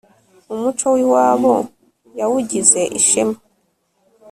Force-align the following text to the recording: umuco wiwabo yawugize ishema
umuco 0.53 0.85
wiwabo 0.95 1.53
yawugize 2.19 2.81
ishema 2.99 3.37